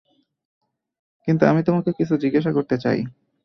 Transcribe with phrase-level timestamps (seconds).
[1.27, 2.99] কিন্তু আমি তোমাকে কিছু জিজ্ঞাসা করতে চাই।